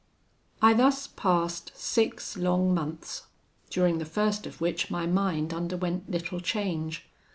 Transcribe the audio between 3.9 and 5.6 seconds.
the first of which my mind